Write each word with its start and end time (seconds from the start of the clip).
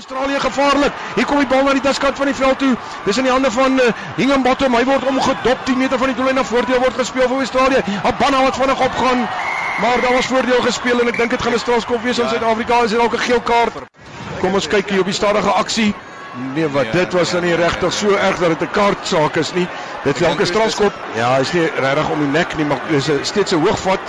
Australië 0.00 0.40
gevaarlik. 0.40 0.92
Hier 1.14 1.26
kom 1.28 1.38
die 1.42 1.46
bal 1.46 1.66
na 1.66 1.72
die 1.76 1.82
daskant 1.84 2.16
van 2.16 2.28
die 2.30 2.34
veld 2.34 2.58
toe. 2.58 2.70
Dis 3.04 3.18
in 3.20 3.26
die 3.26 3.32
hande 3.32 3.50
van 3.52 3.74
uh, 3.76 3.88
Hingham 4.16 4.42
Bottom. 4.42 4.72
Hy 4.78 4.84
word 4.88 5.02
omgedop 5.10 5.64
10 5.68 5.76
meter 5.76 6.00
van 6.00 6.08
die 6.08 6.16
doel 6.16 6.30
en 6.30 6.38
na 6.40 6.44
voordeel 6.50 6.80
word 6.80 6.96
gespeel 6.96 7.26
vir 7.28 7.42
Australië. 7.44 7.82
Abana 8.08 8.40
wat 8.46 8.56
vinnig 8.56 8.80
opgaan. 8.86 9.26
Maar 9.82 10.00
daar 10.00 10.14
was 10.16 10.30
voordeel 10.32 10.62
gespeel 10.64 11.02
en 11.04 11.10
ek 11.12 11.18
dink 11.20 11.34
dit 11.36 11.42
gaan 11.42 11.52
'n 11.52 11.60
strafskop 11.60 12.00
wees 12.02 12.20
aan 12.20 12.30
ja. 12.30 12.30
Suid-Afrika. 12.30 12.80
Is 12.84 12.94
dit 12.94 12.98
dalk 12.98 13.12
'n 13.12 13.26
geel 13.26 13.40
kaart? 13.40 13.76
Kom 14.40 14.54
ons 14.54 14.68
kyk 14.68 14.90
hier 14.90 15.04
op 15.04 15.10
die 15.12 15.18
stadige 15.20 15.50
aksie. 15.50 15.94
Nee, 16.54 16.68
wat 16.68 16.84
ja, 16.84 16.92
dit 16.92 17.12
was 17.12 17.28
ja. 17.28 17.34
dan 17.34 17.44
nie 17.44 17.54
regtig 17.54 17.92
so 17.92 18.14
erg 18.14 18.38
dat 18.38 18.48
dit 18.48 18.62
'n 18.68 18.70
kaart 18.72 19.06
saak 19.06 19.36
is 19.36 19.52
nie. 19.52 19.68
Dit 20.04 20.20
is 20.20 20.26
elke 20.26 20.44
strafskop. 20.44 20.92
Ja, 21.14 21.36
is 21.36 21.52
nie 21.52 21.70
regtig 21.76 22.08
om 22.08 22.18
die 22.18 22.32
nek 22.38 22.56
nie, 22.56 22.64
maar 22.64 22.80
dis 22.88 23.10
steeds 23.22 23.52
'n 23.52 23.60
hoogvat 23.66 24.00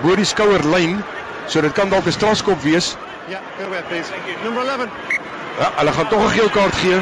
bo 0.00 0.14
die 0.14 0.24
skouerlyn. 0.24 1.04
So 1.46 1.60
dit 1.60 1.72
kan 1.72 1.88
dalk 1.88 2.06
'n 2.06 2.12
strafskop 2.12 2.62
wees. 2.62 2.96
Ja, 3.28 3.40
go 3.58 3.72
ahead 3.72 3.88
please. 3.88 4.08
Thank 4.10 4.26
you. 4.26 4.36
Number 4.44 4.62
11. 4.62 5.25
Ja, 5.56 5.70
hulle 5.78 5.92
gaan 5.92 6.08
tog 6.08 6.20
'n 6.24 6.28
geel 6.36 6.50
kaart 6.50 6.74
gee. 6.74 7.00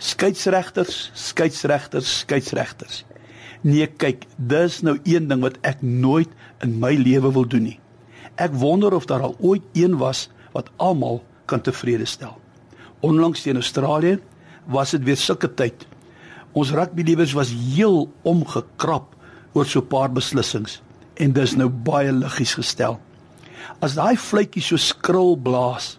Skeieregters, 0.00 1.10
skeieregters, 1.14 2.18
skeieregters. 2.18 3.04
Nee, 3.60 3.86
kyk, 3.86 4.26
dis 4.36 4.82
nou 4.82 4.98
een 5.02 5.28
ding 5.28 5.40
wat 5.40 5.56
ek 5.62 5.82
nooit 5.82 6.28
in 6.60 6.78
my 6.78 6.92
lewe 6.94 7.32
wil 7.32 7.48
doen 7.48 7.62
nie. 7.62 7.80
Ek 8.36 8.52
wonder 8.52 8.92
of 8.92 9.06
daar 9.06 9.20
al 9.20 9.36
ooit 9.40 9.62
een 9.72 9.96
was 9.96 10.28
wat 10.52 10.70
almal 10.76 11.24
kan 11.44 11.60
tevrede 11.60 12.04
stel. 12.04 12.36
Onlangs 13.00 13.42
teen 13.42 13.56
Australië 13.56 14.18
was 14.66 14.90
dit 14.90 15.04
weer 15.04 15.16
sulke 15.16 15.54
tyd. 15.54 15.86
Ons 16.52 16.70
rugbyliewers 16.70 17.32
was 17.32 17.54
heel 17.74 18.12
omgekrap 18.22 19.16
oor 19.52 19.66
so 19.66 19.80
'n 19.80 19.86
paar 19.86 20.12
beslissings 20.12 20.82
en 21.14 21.32
dis 21.32 21.56
nou 21.56 21.68
baie 21.68 22.12
liggies 22.12 22.54
gestel. 22.54 23.00
As 23.80 23.94
daai 23.94 24.16
fluitjie 24.16 24.62
so 24.62 24.76
skril 24.76 25.36
blaas, 25.36 25.98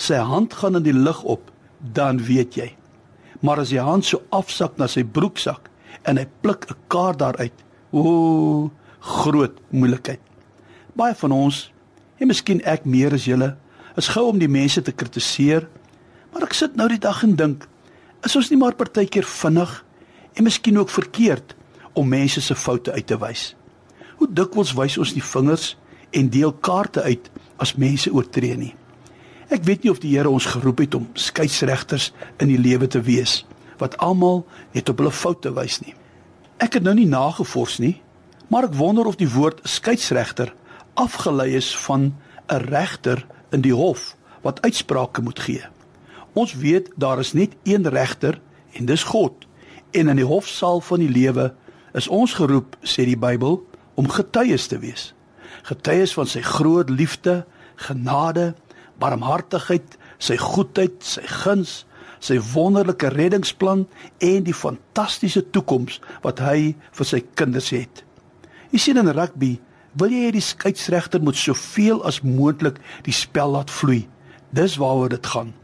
sy 0.00 0.20
hand 0.24 0.54
gaan 0.56 0.78
in 0.80 0.86
die 0.86 0.96
lug 0.96 1.22
op, 1.28 1.50
dan 1.80 2.20
weet 2.24 2.56
jy. 2.56 2.70
Maar 3.44 3.62
as 3.64 3.72
die 3.72 3.80
hand 3.80 4.06
so 4.08 4.22
afsak 4.34 4.78
na 4.80 4.88
sy 4.88 5.04
broeksak 5.04 5.68
en 6.08 6.16
hy 6.16 6.26
pluk 6.40 6.66
'n 6.70 6.76
kaart 6.88 7.18
daaruit, 7.18 7.56
o, 7.92 8.70
groot 9.00 9.56
moeilikheid. 9.70 10.20
Baie 10.94 11.14
van 11.14 11.32
ons, 11.32 11.72
en 12.18 12.28
miskien 12.28 12.60
ek 12.64 12.84
meer 12.84 13.12
as 13.14 13.24
julle, 13.24 13.56
is 13.96 14.08
gou 14.08 14.28
om 14.28 14.38
die 14.38 14.48
mense 14.48 14.82
te 14.82 14.92
kritiseer, 14.92 15.68
maar 16.32 16.42
ek 16.42 16.54
sit 16.54 16.76
nou 16.76 16.88
die 16.88 16.98
dag 16.98 17.22
en 17.22 17.36
dink, 17.36 17.68
is 18.24 18.36
ons 18.36 18.50
nie 18.50 18.58
maar 18.58 18.76
partykeer 18.76 19.24
vinnig 19.24 19.84
en 20.36 20.44
miskien 20.44 20.78
ook 20.78 20.90
verkeerd 20.90 21.54
om 21.94 22.08
mense 22.08 22.40
se 22.40 22.54
foute 22.54 22.92
uit 22.92 23.06
te 23.06 23.16
wys? 23.16 23.54
Hoe 24.16 24.28
dikwels 24.28 24.74
wys 24.76 24.98
ons 24.98 25.12
die 25.12 25.24
vingers 25.24 25.76
en 26.12 26.28
deel 26.28 26.52
kaarte 26.52 27.02
uit 27.02 27.30
as 27.58 27.76
mense 27.76 28.12
oortree 28.12 28.56
nie? 28.56 28.74
Ek 29.50 29.64
weet 29.66 29.82
nie 29.82 29.90
of 29.90 29.98
die 29.98 30.12
Here 30.14 30.30
ons 30.30 30.46
geroep 30.46 30.78
het 30.78 30.94
om 30.94 31.08
skeieregters 31.18 32.12
in 32.38 32.52
die 32.52 32.60
lewe 32.60 32.86
te 32.86 33.00
wees 33.02 33.40
wat 33.80 33.96
almal 33.98 34.44
net 34.76 34.90
op 34.92 35.00
hulle 35.00 35.10
foute 35.10 35.50
wys 35.56 35.80
nie. 35.82 35.94
Ek 36.62 36.76
het 36.76 36.84
nou 36.84 36.92
nie 36.94 37.08
nagevors 37.08 37.78
nie, 37.80 37.96
maar 38.52 38.68
ek 38.68 38.76
wonder 38.78 39.08
of 39.08 39.16
die 39.18 39.30
woord 39.32 39.62
skeieregter 39.64 40.52
afgelei 41.00 41.54
is 41.56 41.72
van 41.86 42.12
'n 42.46 42.62
regter 42.70 43.26
in 43.50 43.64
die 43.66 43.74
hof 43.74 44.14
wat 44.42 44.62
uitsprake 44.62 45.22
moet 45.22 45.40
gee. 45.40 45.64
Ons 46.32 46.54
weet 46.54 46.90
daar 46.96 47.18
is 47.18 47.32
net 47.32 47.56
een 47.64 47.88
regter 47.88 48.40
en 48.72 48.86
dis 48.86 49.02
God. 49.02 49.46
En 49.90 50.08
in 50.08 50.16
die 50.16 50.24
hofsaal 50.24 50.80
van 50.80 50.98
die 50.98 51.10
lewe 51.10 51.54
is 51.92 52.08
ons 52.08 52.34
geroep, 52.34 52.76
sê 52.82 53.04
die 53.04 53.18
Bybel, 53.18 53.66
om 53.94 54.08
getuies 54.08 54.66
te 54.66 54.78
wees. 54.78 55.14
Getuies 55.62 56.12
van 56.12 56.26
sy 56.26 56.40
groot 56.40 56.90
liefde, 56.90 57.44
genade, 57.74 58.54
barmhartigheid, 59.00 59.96
sy 60.20 60.36
goedheid, 60.40 61.00
sy 61.04 61.24
guns, 61.42 61.80
sy 62.20 62.36
wonderlike 62.52 63.08
reddingsplan 63.14 63.86
en 64.20 64.44
die 64.44 64.56
fantastiese 64.56 65.42
toekoms 65.54 65.98
wat 66.24 66.42
hy 66.44 66.74
vir 66.96 67.08
sy 67.08 67.22
kinders 67.38 67.70
het. 67.72 68.04
Jy 68.70 68.82
sien 68.84 69.00
in 69.00 69.10
rugby, 69.16 69.56
wil 69.98 70.12
jy 70.12 70.28
hê 70.28 70.34
die 70.36 70.44
skeieregter 70.44 71.22
moet 71.24 71.38
soveel 71.40 72.04
as 72.06 72.20
moontlik 72.22 72.78
die 73.06 73.16
spel 73.16 73.56
laat 73.56 73.72
vloei. 73.72 74.04
Dis 74.54 74.76
waaroor 74.78 75.10
dit 75.16 75.26
gaan. 75.32 75.54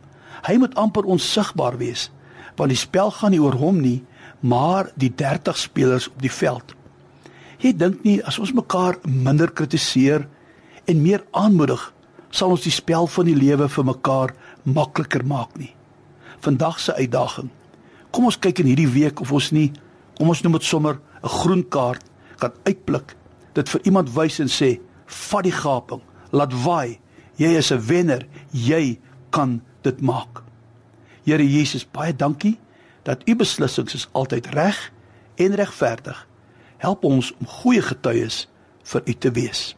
Hy 0.47 0.57
moet 0.63 0.75
amper 0.79 1.07
onsigbaar 1.11 1.77
wees, 1.79 2.09
want 2.57 2.73
die 2.73 2.81
spel 2.81 3.13
gaan 3.15 3.35
nie 3.35 3.43
oor 3.43 3.57
hom 3.61 3.79
nie, 3.83 4.01
maar 4.41 4.91
die 4.97 5.13
30 5.13 5.59
spelers 5.59 6.09
op 6.11 6.23
die 6.23 6.33
veld. 6.33 6.75
Jy 7.63 7.73
dink 7.79 8.03
nie 8.05 8.19
as 8.27 8.39
ons 8.43 8.55
mekaar 8.57 8.99
minder 9.05 9.51
kritiseer 9.51 10.27
en 10.87 11.03
meer 11.03 11.25
aanmoedig 11.33 11.83
sal 12.31 12.51
ons 12.51 12.65
die 12.67 12.75
spel 12.75 13.07
van 13.07 13.29
die 13.29 13.37
lewe 13.37 13.69
vir 13.69 13.85
mekaar 13.85 14.35
makliker 14.65 15.25
maak 15.27 15.57
nie. 15.59 15.73
Vandag 16.45 16.81
se 16.81 16.95
uitdaging. 16.95 17.51
Kom 18.11 18.25
ons 18.25 18.39
kyk 18.39 18.63
in 18.63 18.71
hierdie 18.71 18.91
week 18.91 19.21
of 19.21 19.33
ons 19.33 19.51
nie, 19.53 19.73
kom 20.19 20.29
ons 20.33 20.43
noem 20.43 20.59
dit 20.59 20.65
sommer 20.65 20.99
'n 21.23 21.29
groen 21.29 21.65
kaart 21.69 22.05
kan 22.39 22.53
uitblik. 22.65 23.17
Dit 23.55 23.69
vir 23.69 23.81
iemand 23.85 24.15
wys 24.15 24.39
en 24.41 24.49
sê, 24.49 24.81
"Vat 25.07 25.43
die 25.43 25.53
gaping, 25.53 26.03
laat 26.33 26.53
waai. 26.65 26.99
Jy 27.37 27.57
is 27.57 27.73
'n 27.73 27.81
wenner. 27.81 28.27
Jy 28.53 28.99
kan 29.31 29.63
dit 29.83 30.01
maak." 30.01 30.43
Here 31.25 31.43
Jesus, 31.43 31.85
baie 31.85 32.17
dankie 32.17 32.59
dat 33.03 33.23
u 33.29 33.37
beslissings 33.37 33.95
is 33.95 34.09
altyd 34.13 34.47
reg 34.47 34.93
en 35.35 35.55
regverdig. 35.55 36.27
Help 36.77 37.05
ons 37.05 37.33
om 37.41 37.47
goeie 37.47 37.83
getuies 37.83 38.49
vir 38.83 39.03
u 39.05 39.13
te 39.13 39.31
wees. 39.31 39.77